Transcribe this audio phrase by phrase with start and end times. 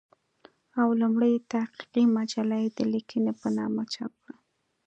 [0.79, 4.35] او لومړۍ تحقيقي مجله يې د "ليکنې" په نامه چاپ کړه